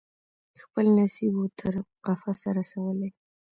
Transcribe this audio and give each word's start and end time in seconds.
خپل 0.63 0.85
نصیب 0.99 1.33
وو 1.35 1.45
تر 1.59 1.73
قفسه 2.05 2.49
رسولی 2.57 3.09